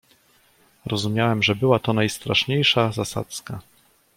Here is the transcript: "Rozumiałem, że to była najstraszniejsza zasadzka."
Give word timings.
"Rozumiałem, 0.85 1.43
że 1.43 1.53
to 1.53 1.59
była 1.59 1.79
najstraszniejsza 1.93 2.91
zasadzka." 2.91 3.61